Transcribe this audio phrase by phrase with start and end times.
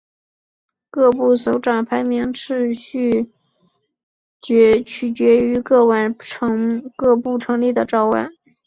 [0.89, 3.31] 各部首长排名次序
[4.83, 5.85] 取决于各
[7.17, 8.31] 部成立的早晚。